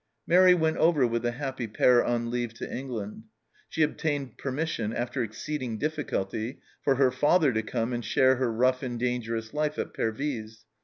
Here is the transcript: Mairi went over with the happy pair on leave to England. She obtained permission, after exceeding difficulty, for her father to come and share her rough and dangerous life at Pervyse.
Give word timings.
Mairi 0.25 0.55
went 0.55 0.77
over 0.77 1.05
with 1.05 1.21
the 1.21 1.33
happy 1.33 1.67
pair 1.67 2.03
on 2.03 2.31
leave 2.31 2.55
to 2.55 2.67
England. 2.75 3.25
She 3.69 3.83
obtained 3.83 4.35
permission, 4.35 4.93
after 4.93 5.21
exceeding 5.21 5.77
difficulty, 5.77 6.59
for 6.83 6.95
her 6.95 7.11
father 7.11 7.53
to 7.53 7.61
come 7.61 7.93
and 7.93 8.03
share 8.03 8.37
her 8.37 8.51
rough 8.51 8.81
and 8.81 8.99
dangerous 8.99 9.53
life 9.53 9.77
at 9.77 9.93
Pervyse. 9.93 10.65